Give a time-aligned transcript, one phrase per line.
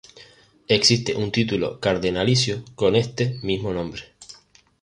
[0.67, 4.15] Existe un título cardenalicio con este mismo nombre.